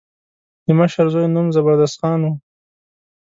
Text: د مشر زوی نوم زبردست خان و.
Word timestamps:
د 0.65 0.67
مشر 0.79 1.05
زوی 1.13 1.27
نوم 1.33 1.47
زبردست 1.55 1.95
خان 1.99 2.19
و. 2.23 2.31